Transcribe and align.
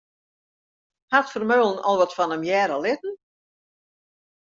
Hat 1.17 1.29
Vermeulen 1.35 1.79
al 1.91 1.99
wat 2.01 2.15
fan 2.19 2.33
him 2.35 2.43
hearre 2.51 2.77
litten? 2.85 3.15